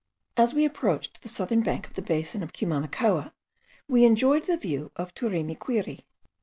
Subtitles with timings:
[0.35, 3.33] As we approached the southern bank of the basin of Cumanacoa,
[3.87, 6.05] we enjoyed the view of the Turimiquiri.